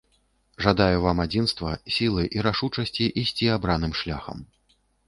Жадаю 0.65 1.03
вам 1.03 1.17
адзінства, 1.27 1.75
сілы 1.99 2.27
і 2.39 2.45
рашучасці 2.51 3.13
ісці 3.27 3.55
абраным 3.59 3.93
шляхам. 4.03 4.37